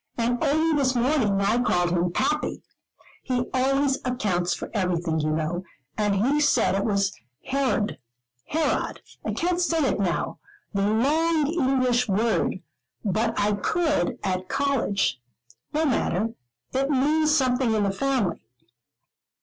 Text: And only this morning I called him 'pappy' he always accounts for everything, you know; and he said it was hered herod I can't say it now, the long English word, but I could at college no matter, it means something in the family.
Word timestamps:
And 0.17 0.43
only 0.43 0.75
this 0.77 0.95
morning 0.95 1.39
I 1.41 1.61
called 1.61 1.91
him 1.91 2.11
'pappy' 2.11 2.63
he 3.21 3.45
always 3.53 3.99
accounts 4.03 4.51
for 4.55 4.71
everything, 4.73 5.19
you 5.19 5.29
know; 5.29 5.63
and 5.95 6.15
he 6.25 6.39
said 6.39 6.73
it 6.73 6.83
was 6.85 7.11
hered 7.51 7.97
herod 8.47 9.01
I 9.23 9.33
can't 9.33 9.61
say 9.61 9.77
it 9.87 9.99
now, 9.99 10.39
the 10.73 10.87
long 10.89 11.45
English 11.45 12.09
word, 12.09 12.63
but 13.05 13.39
I 13.39 13.51
could 13.53 14.17
at 14.23 14.49
college 14.49 15.21
no 15.71 15.85
matter, 15.85 16.33
it 16.73 16.89
means 16.89 17.29
something 17.37 17.71
in 17.75 17.83
the 17.83 17.91
family. 17.91 18.41